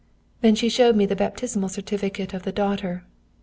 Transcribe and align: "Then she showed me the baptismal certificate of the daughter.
"Then 0.41 0.55
she 0.55 0.67
showed 0.67 0.95
me 0.95 1.05
the 1.05 1.15
baptismal 1.15 1.69
certificate 1.69 2.33
of 2.33 2.41
the 2.41 2.51
daughter. 2.51 3.05